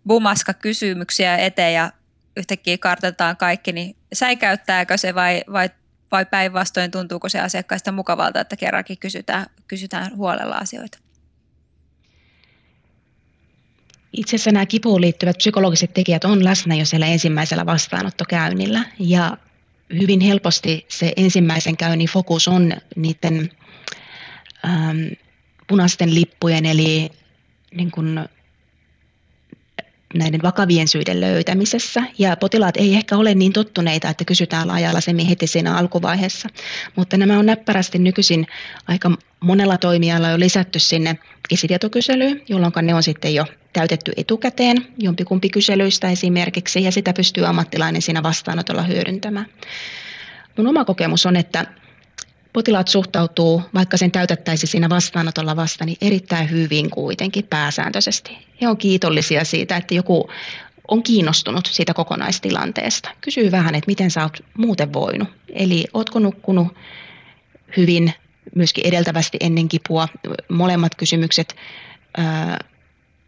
[0.08, 1.92] bumaska kysymyksiä eteen ja
[2.38, 5.70] yhtäkkiä kartoitetaan kaikki, niin säikäyttääkö se vai, vai,
[6.12, 10.98] vai päinvastoin tuntuuko se asiakkaista mukavalta, että kerrankin kysytään, kysytään huolella asioita?
[14.14, 19.38] Itse asiassa nämä kipuun liittyvät psykologiset tekijät on läsnä jo siellä ensimmäisellä vastaanottokäynnillä ja
[19.94, 23.52] hyvin helposti se ensimmäisen käynnin fokus on niiden
[24.66, 24.98] ähm,
[25.68, 27.10] punaisten lippujen eli
[27.76, 28.20] niin kuin
[30.14, 32.04] näiden vakavien syiden löytämisessä.
[32.20, 36.50] Ja potilaat ei ehkä ole niin tottuneita, että kysytään laaja-alaisemmin heti siinä alkuvaiheessa.
[36.96, 38.48] Mutta nämä on näppärästi nykyisin
[38.88, 41.18] aika monella toimijalla jo lisätty sinne
[41.52, 48.02] esitietokyselyyn, jolloin ne on sitten jo täytetty etukäteen jompikumpi kyselyistä esimerkiksi, ja sitä pystyy ammattilainen
[48.02, 49.46] siinä vastaanotolla hyödyntämään.
[50.58, 51.66] Mun oma kokemus on, että
[52.56, 58.38] potilaat suhtautuu, vaikka sen täytettäisiin siinä vastaanotolla vasta, niin erittäin hyvin kuitenkin pääsääntöisesti.
[58.62, 60.30] He on kiitollisia siitä, että joku
[60.88, 63.10] on kiinnostunut siitä kokonaistilanteesta.
[63.22, 65.28] Kysyy vähän, että miten sä oot muuten voinut.
[65.54, 66.68] Eli ootko nukkunut
[67.78, 68.14] hyvin,
[68.56, 70.08] myöskin edeltävästi ennen kipua.
[70.50, 71.56] Molemmat kysymykset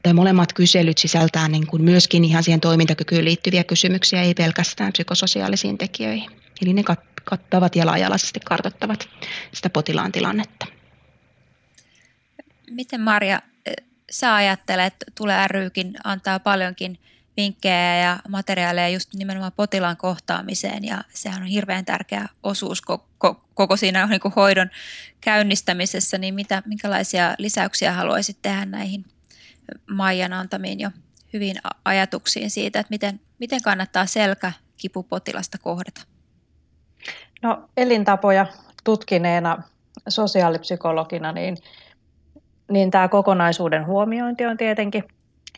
[0.04, 5.78] tai molemmat kyselyt sisältää niin kuin myöskin ihan siihen toimintakykyyn liittyviä kysymyksiä, ei pelkästään psykososiaalisiin
[5.78, 6.30] tekijöihin.
[6.62, 6.84] Eli ne
[7.30, 9.10] kattavat ja laajalaisesti kartoittavat
[9.54, 10.66] sitä potilaan tilannetta.
[12.70, 13.42] Miten Marja,
[14.12, 17.00] sä ajattelet, Tule rykin antaa paljonkin
[17.38, 23.78] vinkkejä ja materiaaleja just nimenomaan potilaan kohtaamiseen ja sehän on hirveän tärkeä osuus koko, koko
[23.78, 24.70] siinä niin hoidon
[25.22, 29.06] käynnistämisessä, niin mitä, minkälaisia lisäyksiä haluaisit tehdä näihin
[29.90, 30.92] Maijan antamiin jo
[31.34, 36.17] hyvin ajatuksiin siitä, että miten, miten kannattaa selkäkipupotilasta kohdata?
[37.42, 38.46] No elintapoja
[38.84, 39.64] tutkineena
[40.10, 41.58] sosiaalipsykologina, niin,
[42.72, 45.04] niin tämä kokonaisuuden huomiointi on tietenkin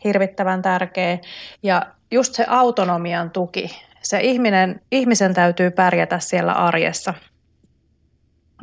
[0.04, 1.18] hirvittävän tärkeä.
[1.62, 3.70] Ja just se autonomian tuki,
[4.02, 7.14] se ihminen, ihmisen täytyy pärjätä siellä arjessa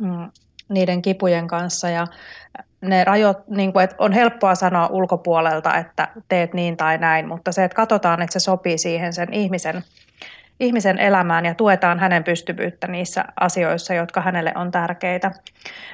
[0.00, 0.30] mm,
[0.68, 2.06] niiden kipujen kanssa ja
[2.80, 7.52] ne rajot, niin kuin, että on helppoa sanoa ulkopuolelta, että teet niin tai näin, mutta
[7.52, 9.84] se, että katsotaan, että se sopii siihen sen ihmisen
[10.60, 15.30] ihmisen elämään ja tuetaan hänen pystyvyyttä niissä asioissa, jotka hänelle on tärkeitä.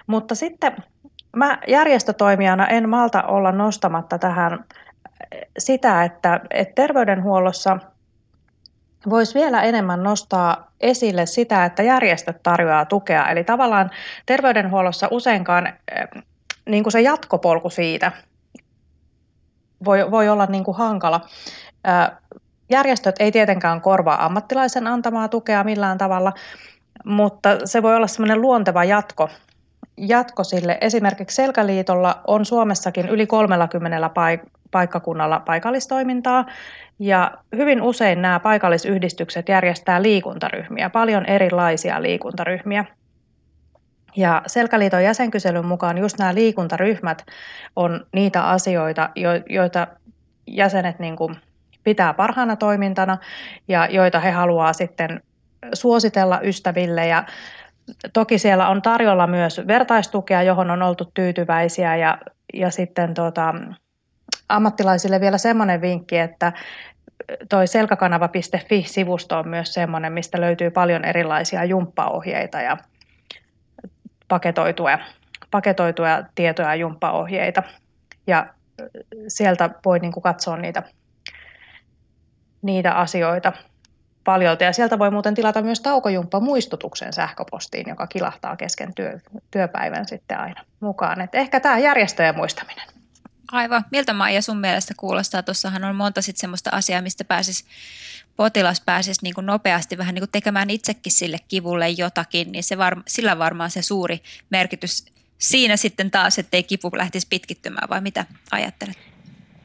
[0.06, 0.76] Mutta sitten
[1.36, 4.64] mä järjestötoimijana en malta olla nostamatta tähän
[5.58, 7.78] sitä, että, että terveydenhuollossa
[9.10, 13.28] voisi vielä enemmän nostaa esille sitä, että järjestöt tarjoaa tukea.
[13.28, 13.90] Eli tavallaan
[14.26, 15.72] terveydenhuollossa useinkaan
[16.66, 18.12] niin kuin se jatkopolku siitä
[19.84, 21.20] voi, voi olla niin kuin hankala.
[22.70, 26.32] Järjestöt ei tietenkään korvaa ammattilaisen antamaa tukea millään tavalla,
[27.04, 29.28] mutta se voi olla semmoinen luonteva jatko,
[29.96, 30.78] jatko sille.
[30.80, 36.46] Esimerkiksi Selkäliitolla on Suomessakin yli 30 paik- paikkakunnalla paikallistoimintaa,
[36.98, 42.84] ja hyvin usein nämä paikallisyhdistykset järjestää liikuntaryhmiä, paljon erilaisia liikuntaryhmiä.
[44.16, 47.26] Ja Selkäliiton jäsenkyselyn mukaan just nämä liikuntaryhmät
[47.76, 49.10] on niitä asioita,
[49.48, 49.86] joita
[50.46, 51.36] jäsenet niin kuin
[51.84, 53.18] pitää parhaana toimintana
[53.68, 55.22] ja joita he haluaa sitten
[55.74, 57.06] suositella ystäville.
[57.06, 57.24] Ja
[58.12, 62.18] toki siellä on tarjolla myös vertaistukea, johon on oltu tyytyväisiä ja,
[62.54, 63.54] ja sitten tota,
[64.48, 66.52] ammattilaisille vielä semmoinen vinkki, että
[67.48, 72.76] toi selkäkanava.fi-sivusto on myös semmoinen, mistä löytyy paljon erilaisia jumppaohjeita ja
[74.28, 74.98] paketoituja,
[75.50, 77.62] paketoituja tietoja ja jumppaohjeita.
[78.26, 78.46] Ja
[79.28, 80.82] sieltä voi niin kuin katsoa niitä,
[82.64, 83.52] niitä asioita
[84.24, 84.56] paljon.
[84.60, 89.18] Ja sieltä voi muuten tilata myös taukojumppa muistutuksen sähköpostiin, joka kilahtaa kesken työ,
[89.50, 91.20] työpäivän sitten aina mukaan.
[91.20, 92.88] Et ehkä tämä järjestöjen muistaminen.
[93.52, 93.84] Aivan.
[93.90, 95.42] Miltä Maija sun mielestä kuulostaa?
[95.42, 97.64] Tuossahan on monta sitten semmoista asiaa, mistä pääsis,
[98.36, 102.78] potilas pääsisi niin kuin nopeasti vähän niin kuin tekemään itsekin sille kivulle jotakin, niin se
[102.78, 105.06] var, sillä varmaan se suuri merkitys
[105.38, 109.13] siinä sitten taas, ettei kipu lähtisi pitkittymään, vai mitä ajattelet?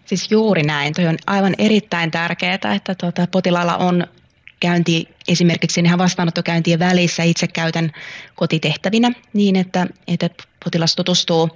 [0.10, 0.94] Siis juuri näin.
[0.94, 4.08] Toi on aivan erittäin tärkeää, että tuota, potilaalla on
[4.60, 7.92] käynti esimerkiksi ihan vastaanottokäyntien välissä itse käytän
[8.36, 10.30] kotitehtävinä niin, että, että
[10.64, 11.50] potilas tutustuu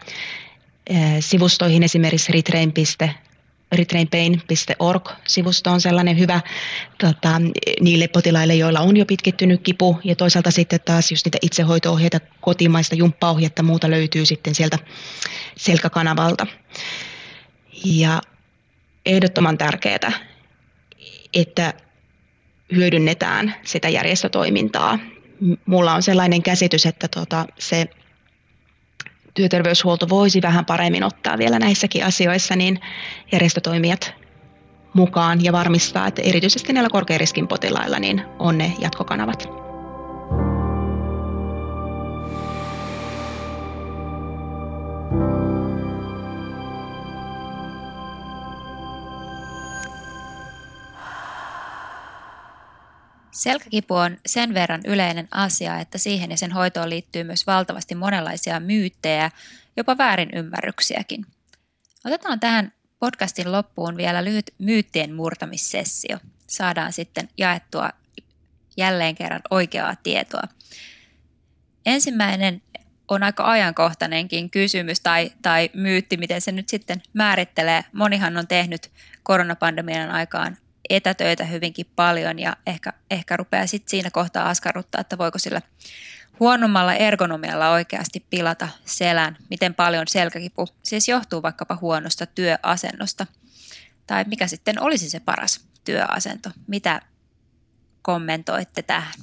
[0.89, 2.31] Eh, sivustoihin esimerkiksi
[3.71, 6.41] retrainpain.org-sivusto on sellainen hyvä
[6.97, 7.41] tota,
[7.81, 12.95] niille potilaille, joilla on jo pitkittynyt kipu ja toisaalta sitten taas just niitä itsehoito-ohjeita, kotimaista
[12.95, 14.79] jumppaohjetta, muuta löytyy sitten sieltä
[15.57, 16.47] selkäkanavalta.
[17.85, 18.21] Ja
[19.05, 20.11] ehdottoman tärkeää,
[21.33, 21.73] että
[22.75, 24.99] hyödynnetään sitä järjestötoimintaa.
[25.65, 27.87] Mulla on sellainen käsitys, että tota, se
[29.33, 32.79] työterveyshuolto voisi vähän paremmin ottaa vielä näissäkin asioissa niin
[33.31, 34.13] järjestötoimijat
[34.93, 39.62] mukaan ja varmistaa, että erityisesti näillä korkeariskin potilailla niin on ne jatkokanavat.
[53.33, 58.59] Selkäkipu on sen verran yleinen asia, että siihen ja sen hoitoon liittyy myös valtavasti monenlaisia
[58.59, 59.31] myyttejä,
[59.77, 61.25] jopa väärinymmärryksiäkin.
[62.05, 66.17] Otetaan tähän podcastin loppuun vielä lyhyt myyttien murtamissessio.
[66.47, 67.89] Saadaan sitten jaettua
[68.77, 70.43] jälleen kerran oikeaa tietoa.
[71.85, 72.61] Ensimmäinen
[73.07, 77.85] on aika ajankohtainenkin kysymys tai, tai myytti, miten se nyt sitten määrittelee.
[77.93, 78.91] Monihan on tehnyt
[79.23, 80.57] koronapandemian aikaan
[80.89, 85.61] etätöitä hyvinkin paljon ja ehkä, ehkä rupeaa sitten siinä kohtaa askarruttaa, että voiko sillä
[86.39, 93.27] huonommalla ergonomialla oikeasti pilata selän, miten paljon selkäkipu siis johtuu vaikkapa huonosta työasennosta
[94.07, 96.49] tai mikä sitten olisi se paras työasento.
[96.67, 97.01] Mitä
[98.01, 99.13] kommentoitte tähän?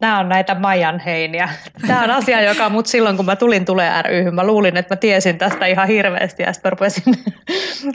[0.00, 1.48] Nämä on näitä Majan heiniä.
[1.86, 4.96] Tämä on asia, joka mut silloin, kun mä tulin Tule ryhyn, mä luulin, että mä
[4.96, 7.14] tiesin tästä ihan hirveästi ja sitten rupesin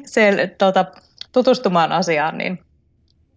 [0.06, 0.86] sel, tota,
[1.32, 2.38] tutustumaan asiaan.
[2.38, 2.60] Niin.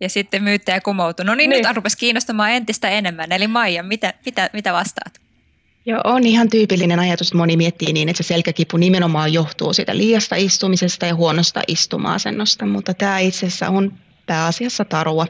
[0.01, 1.25] Ja sitten myyttäjä kumoutui.
[1.25, 1.67] No niin, niin.
[1.67, 3.33] nyt rupesi kiinnostamaan entistä enemmän.
[3.33, 5.23] Eli Maija, mitä, mitä, mitä vastaat?
[5.87, 9.97] Joo, on ihan tyypillinen ajatus, että moni miettii niin, että se selkäkipu nimenomaan johtuu siitä
[9.97, 13.93] liiasta istumisesta ja huonosta istuma-asennosta, mutta tämä itse asiassa on
[14.27, 15.27] pääasiassa tarua.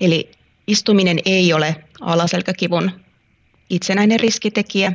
[0.00, 0.30] Eli
[0.66, 2.90] istuminen ei ole alaselkäkivun
[3.70, 4.92] itsenäinen riskitekijä.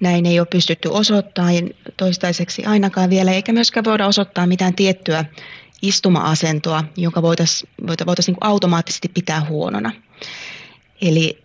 [0.00, 5.24] Näin ei ole pystytty osoittamaan toistaiseksi ainakaan vielä, eikä myöskään voida osoittaa mitään tiettyä
[5.82, 7.70] istuma-asentoa, jonka voitaisiin
[8.06, 9.92] voitais niin automaattisesti pitää huonona.
[11.00, 11.42] Eli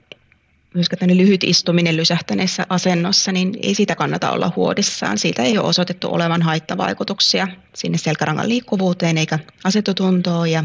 [0.74, 5.18] myöskään tämmöinen lyhyt istuminen lysähtäneessä asennossa, niin ei siitä kannata olla huodissaan.
[5.18, 10.52] Siitä ei ole osoitettu olevan haittavaikutuksia sinne selkärangan liikkuvuuteen eikä asettotuntoon.
[10.52, 10.64] Ja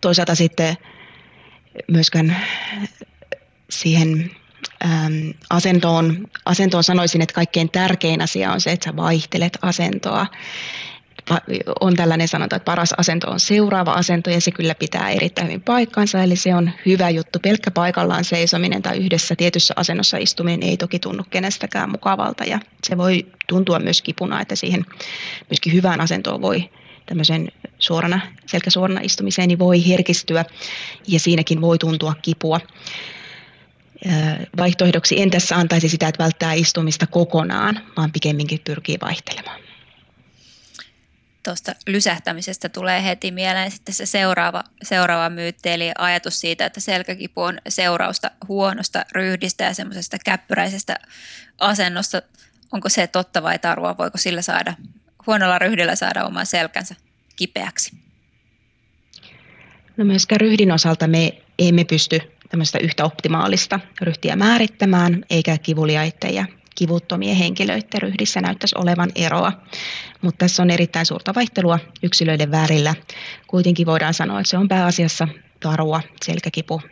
[0.00, 0.76] toisaalta sitten
[1.88, 2.36] myöskään
[3.70, 4.30] siihen
[4.84, 10.26] äm, asentoon, asentoon sanoisin, että kaikkein tärkein asia on se, että sä vaihtelet asentoa
[11.80, 15.62] on tällainen sanonta, että paras asento on seuraava asento ja se kyllä pitää erittäin hyvin
[15.62, 16.22] paikkansa.
[16.22, 17.38] Eli se on hyvä juttu.
[17.38, 22.96] Pelkkä paikallaan seisominen tai yhdessä tietyssä asennossa istuminen ei toki tunnu kenestäkään mukavalta ja se
[22.96, 24.86] voi tuntua myös kipuna, että siihen
[25.50, 26.70] myöskin hyvään asentoon voi
[27.06, 30.44] tämmöisen suorana, selkäsuorana istumiseen niin voi herkistyä
[31.08, 32.60] ja siinäkin voi tuntua kipua.
[34.56, 39.67] Vaihtoehdoksi en tässä antaisi sitä, että välttää istumista kokonaan, vaan pikemminkin pyrkii vaihtelemaan.
[41.48, 47.42] Tuosta lysähtämisestä tulee heti mieleen sitten se seuraava, seuraava myytti, eli ajatus siitä, että selkäkipu
[47.42, 50.96] on seurausta huonosta ryhdistä ja semmoisesta käppyräisestä
[51.58, 52.22] asennosta.
[52.72, 53.98] Onko se totta vai tarua?
[53.98, 54.74] Voiko sillä saada,
[55.26, 56.94] huonolla ryhdillä saada oman selkänsä
[57.36, 57.92] kipeäksi?
[59.96, 66.46] No myöskään ryhdin osalta me emme pysty tämmöistä yhtä optimaalista ryhtiä määrittämään, eikä kivuliaiden ja
[66.78, 69.52] kivuttomien henkilöiden ryhdissä näyttäisi olevan eroa.
[70.22, 72.94] Mutta tässä on erittäin suurta vaihtelua yksilöiden välillä.
[73.46, 75.28] Kuitenkin voidaan sanoa, että se on pääasiassa
[75.60, 76.82] tarua, selkäkipu,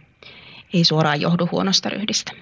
[0.74, 2.32] ei suoraan johdu huonosta ryhdistä.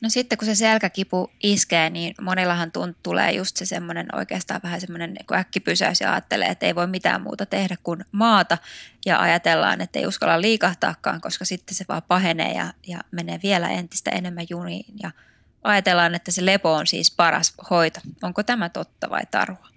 [0.00, 4.80] No sitten kun se selkäkipu iskee, niin monillahan tunt, tulee just se semmoinen oikeastaan vähän
[4.80, 8.58] semmoinen niin äkkipysäys ja ajattelee, että ei voi mitään muuta tehdä kuin maata
[9.06, 13.68] ja ajatellaan, että ei uskalla liikahtaakaan, koska sitten se vaan pahenee ja, ja menee vielä
[13.68, 15.10] entistä enemmän juniin ja
[15.64, 18.00] ajatellaan, että se lepo on siis paras hoito.
[18.22, 19.68] Onko tämä totta vai tarua?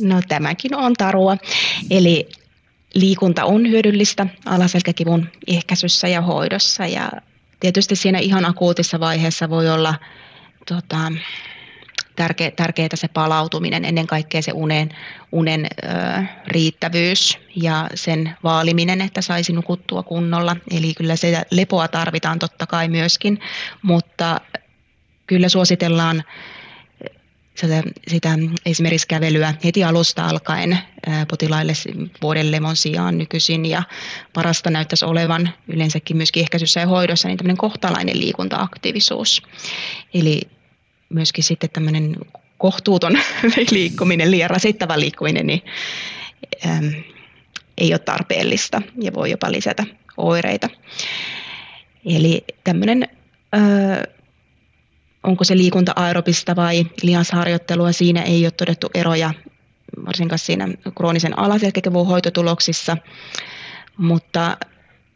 [0.00, 1.36] No tämäkin on tarua.
[1.90, 2.28] Eli
[2.94, 7.12] liikunta on hyödyllistä alaselkäkivun ehkäisyssä ja hoidossa ja
[7.60, 9.94] tietysti siinä ihan akuutissa vaiheessa voi olla
[10.66, 11.12] tota,
[12.16, 14.88] tärkeä, tärkeää se palautuminen, ennen kaikkea se unen,
[15.32, 15.88] unen ö,
[16.46, 20.56] riittävyys ja sen vaaliminen, että saisi nukuttua kunnolla.
[20.70, 23.40] Eli kyllä se lepoa tarvitaan totta kai myöskin,
[23.82, 24.40] mutta
[25.26, 26.24] kyllä suositellaan
[27.54, 30.78] sitä, sitä esimerkiksi kävelyä heti alusta alkaen
[31.30, 31.72] potilaille
[32.22, 33.82] vuoden lemon sijaan nykyisin ja
[34.32, 39.42] parasta näyttäisi olevan yleensäkin myöskin ehkäisyssä ja hoidossa niin tämmöinen kohtalainen liikuntaaktiivisuus.
[40.14, 40.40] Eli
[41.14, 42.16] myöskin sitten tämmöinen
[42.58, 43.12] kohtuuton
[43.70, 45.62] liikkuminen, liian rasittava liikkuminen, niin
[46.66, 46.92] äm,
[47.78, 49.84] ei ole tarpeellista ja voi jopa lisätä
[50.16, 50.68] oireita.
[52.06, 53.08] Eli tämmöinen,
[53.54, 54.12] ö,
[55.22, 59.34] onko se liikunta aerobista vai lihasharjoittelua, siinä ei ole todettu eroja
[60.06, 62.96] varsinkaan siinä kroonisen alaselkäkivun hoitotuloksissa,
[63.96, 64.56] mutta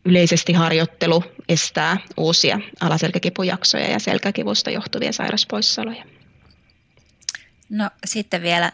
[0.09, 6.05] yleisesti harjoittelu estää uusia alaselkäkipujaksoja ja selkäkivusta johtuvia sairauspoissaoloja.
[7.69, 8.73] No sitten vielä,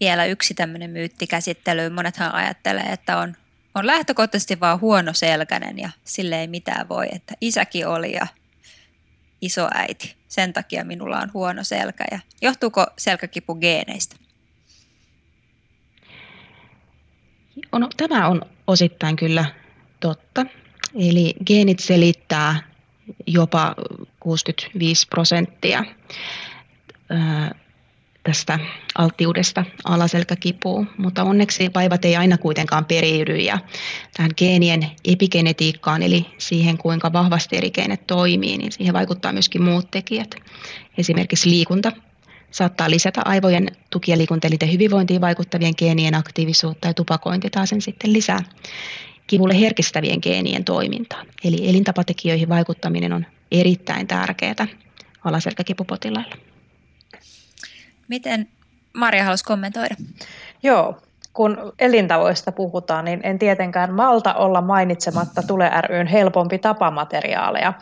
[0.00, 1.90] vielä yksi tämmöinen myyttikäsittely.
[1.90, 3.36] Monethan ajattelee, että on,
[3.74, 8.26] on lähtökohtaisesti vaan huono selkänen ja sille ei mitään voi, että isäkin oli ja
[9.40, 10.16] isoäiti.
[10.28, 12.04] Sen takia minulla on huono selkä.
[12.10, 14.16] Ja johtuuko selkäkipu geeneistä?
[17.72, 19.44] No, tämä on osittain kyllä
[20.00, 20.46] totta.
[20.98, 22.62] Eli geenit selittää
[23.26, 23.74] jopa
[24.20, 25.84] 65 prosenttia
[28.22, 28.58] tästä
[28.98, 33.58] alttiudesta alaselkäkipuun, mutta onneksi vaivat ei aina kuitenkaan periydy ja
[34.16, 39.90] tähän geenien epigenetiikkaan eli siihen kuinka vahvasti eri geenet toimii, niin siihen vaikuttaa myöskin muut
[39.90, 40.34] tekijät.
[40.98, 41.92] Esimerkiksi liikunta
[42.50, 48.12] saattaa lisätä aivojen tuki- ja liikuntaelinten hyvinvointiin vaikuttavien geenien aktiivisuutta ja tupakointi taas sen sitten
[48.12, 48.40] lisää
[49.26, 51.22] kivulle herkistävien geenien toimintaa.
[51.44, 54.66] Eli elintapatekijöihin vaikuttaminen on erittäin tärkeää
[55.24, 56.36] alaselkäkipupotilailla.
[58.08, 58.48] Miten
[58.94, 59.94] Maria halusi kommentoida?
[60.62, 61.00] Joo,
[61.32, 67.72] kun elintavoista puhutaan, niin en tietenkään malta olla mainitsematta Tule ryn helpompi tapamateriaaleja,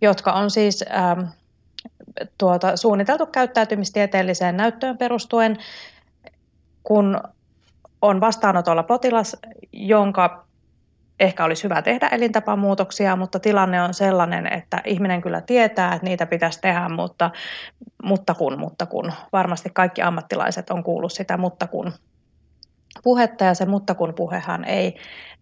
[0.00, 1.20] jotka on siis ähm,
[2.38, 5.56] tuota, suunniteltu käyttäytymistieteelliseen näyttöön perustuen,
[6.82, 7.20] kun
[8.02, 9.36] on vastaanotolla potilas,
[9.72, 10.45] jonka
[11.20, 16.26] ehkä olisi hyvä tehdä elintapamuutoksia, mutta tilanne on sellainen, että ihminen kyllä tietää, että niitä
[16.26, 17.30] pitäisi tehdä, mutta,
[18.02, 19.12] mutta kun, mutta kun.
[19.32, 21.92] Varmasti kaikki ammattilaiset on kuullut sitä mutta kun
[23.02, 24.96] puhetta ja se mutta kun puhehan ei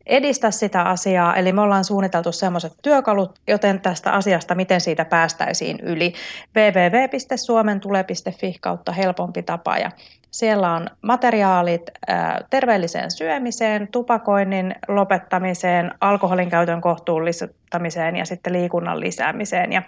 [0.07, 1.37] edistä sitä asiaa.
[1.37, 6.13] Eli me ollaan suunniteltu sellaiset työkalut, joten tästä asiasta, miten siitä päästäisiin yli.
[6.57, 9.91] www.suomentule.fi kautta helpompi tapa ja
[10.31, 11.91] siellä on materiaalit
[12.51, 19.73] terveelliseen syömiseen, tupakoinnin lopettamiseen, alkoholin käytön kohtuullistamiseen ja sitten liikunnan lisäämiseen.
[19.73, 19.83] Ja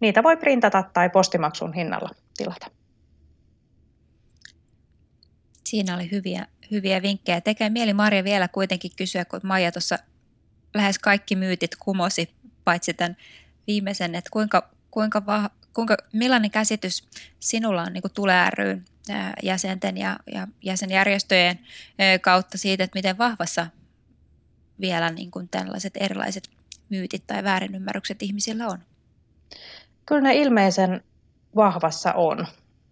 [0.00, 2.66] niitä voi printata tai postimaksun hinnalla tilata.
[5.64, 7.40] Siinä oli hyviä, hyviä vinkkejä.
[7.40, 9.98] Tekee mieli Marja vielä kuitenkin kysyä, kun Maija tuossa
[10.74, 12.34] lähes kaikki myytit kumosi,
[12.64, 13.16] paitsi tämän
[13.66, 17.04] viimeisen, että kuinka, kuinka, va, kuinka millainen käsitys
[17.40, 18.84] sinulla on niin Tule ryn
[19.42, 21.58] jäsenten ja, ja jäsenjärjestöjen
[22.20, 23.66] kautta siitä, että miten vahvassa
[24.80, 26.50] vielä niin kuin tällaiset erilaiset
[26.88, 28.78] myytit tai väärinymmärrykset ihmisillä on?
[30.06, 31.04] Kyllä ne ilmeisen
[31.56, 32.46] vahvassa on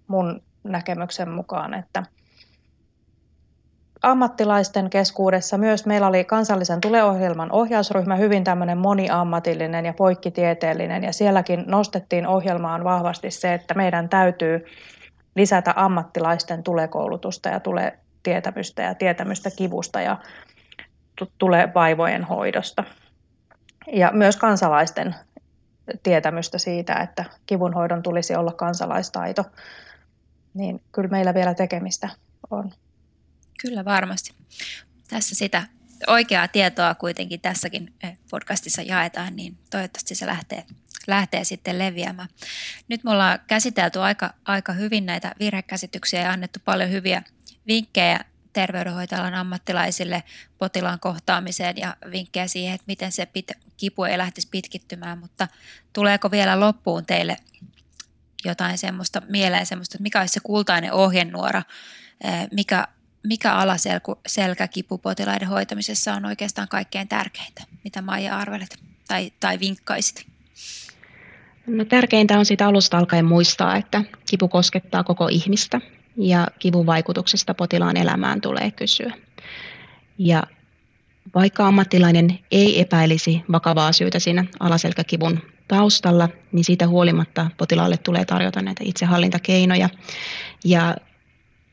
[0.06, 2.02] mun näkemyksen mukaan, että
[4.02, 11.64] ammattilaisten keskuudessa myös meillä oli kansallisen tuleohjelman ohjausryhmä hyvin tämmöinen moniammatillinen ja poikkitieteellinen ja sielläkin
[11.66, 14.66] nostettiin ohjelmaan vahvasti se, että meidän täytyy
[15.34, 20.16] lisätä ammattilaisten tulekoulutusta ja tulee tietämystä ja tietämystä kivusta ja
[21.38, 22.84] tulee vaivojen hoidosta.
[23.92, 25.14] Ja myös kansalaisten
[26.02, 29.44] tietämystä siitä, että kivunhoidon tulisi olla kansalaistaito,
[30.54, 32.08] niin kyllä meillä vielä tekemistä
[32.50, 32.72] on.
[33.60, 34.34] Kyllä varmasti.
[35.08, 35.62] Tässä sitä
[36.06, 40.64] oikeaa tietoa kuitenkin tässäkin eh, podcastissa jaetaan, niin toivottavasti se lähtee,
[41.06, 42.28] lähtee sitten leviämään.
[42.88, 47.22] Nyt me ollaan käsitelty aika, aika hyvin näitä virhekäsityksiä ja annettu paljon hyviä
[47.66, 48.20] vinkkejä
[48.52, 50.22] terveydenhoitajan ammattilaisille
[50.58, 55.48] potilaan kohtaamiseen ja vinkkejä siihen, että miten se pit- kipu ei lähtisi pitkittymään, mutta
[55.92, 57.36] tuleeko vielä loppuun teille
[58.44, 61.62] jotain semmoista mieleen semmoista, että mikä olisi se kultainen ohjenuora,
[62.24, 62.88] eh, mikä,
[63.26, 70.26] mikä alaselkäkipu potilaiden hoitamisessa on oikeastaan kaikkein tärkeintä, mitä Maija arvelet tai, tai vinkkaisit?
[71.66, 75.80] No, tärkeintä on siitä alusta alkaen muistaa, että kipu koskettaa koko ihmistä
[76.16, 79.12] ja kivun vaikutuksesta potilaan elämään tulee kysyä.
[80.18, 80.42] Ja
[81.34, 88.62] vaikka ammattilainen ei epäilisi vakavaa syytä siinä alaselkäkivun taustalla, niin siitä huolimatta potilaalle tulee tarjota
[88.62, 89.88] näitä itsehallintakeinoja
[90.64, 90.96] ja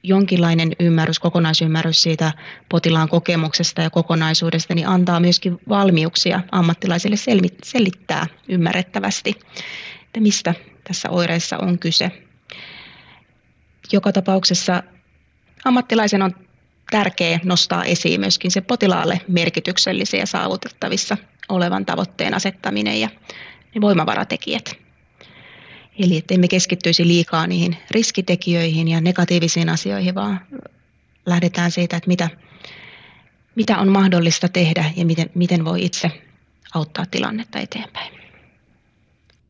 [0.04, 2.32] jonkinlainen ymmärrys, kokonaisymmärrys siitä
[2.70, 7.16] potilaan kokemuksesta ja kokonaisuudesta, niin antaa myöskin valmiuksia ammattilaisille
[7.64, 9.30] selittää ymmärrettävästi,
[10.06, 12.12] että mistä tässä oireessa on kyse
[13.92, 14.84] joka tapauksessa
[15.66, 16.36] ammattilaisen on
[16.92, 21.18] tärkeää nostaa esiin myöskin se potilaalle merkityksellisiä saavutettavissa
[21.50, 23.10] olevan tavoitteen asettaminen ja
[23.76, 24.83] ne voimavaratekijät.
[26.00, 30.42] Eli että emme keskittyisi liikaa niihin riskitekijöihin ja negatiivisiin asioihin, vaan
[31.26, 32.30] lähdetään siitä, että mitä,
[33.56, 36.12] mitä on mahdollista tehdä ja miten, miten voi itse
[36.74, 38.14] auttaa tilannetta eteenpäin.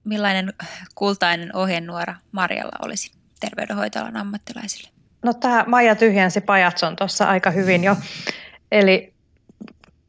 [0.04, 0.54] Millainen
[0.96, 3.12] kultainen ohjenuora Marjalla olisi?
[3.50, 4.90] terveydenhoitoalan ammattilaisille?
[5.24, 7.96] No tämä Maija tyhjensi pajatson tuossa aika hyvin jo.
[8.72, 9.14] Eli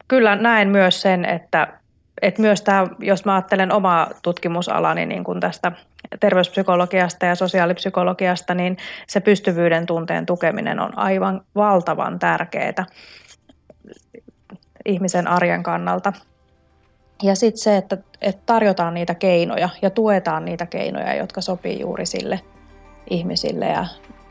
[0.09, 1.81] kyllä näen myös sen, että,
[2.25, 5.73] että myös tämä, jos mä ajattelen omaa tutkimusalani niin kuin tästä
[6.21, 12.87] terveyspsykologiasta ja sosiaalipsykologiasta, niin se pystyvyyden tunteen tukeminen on aivan valtavan tärkeää
[14.85, 16.13] ihmisen arjen kannalta.
[17.23, 22.07] Ja sitten se, että, että tarjotaan niitä keinoja ja tuetaan niitä keinoja, jotka sopii juuri
[22.07, 22.41] sille
[23.11, 23.87] ihmisille ja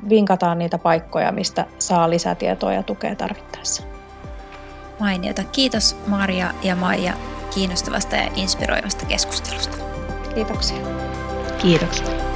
[0.09, 3.83] vinkataan niitä paikkoja, mistä saa lisätietoa ja tukea tarvittaessa.
[4.99, 5.43] Mainiota.
[5.43, 7.13] Kiitos Maria ja Maija
[7.53, 9.77] kiinnostavasta ja inspiroivasta keskustelusta.
[10.35, 10.77] Kiitoksia.
[11.61, 12.32] Kiitoksia.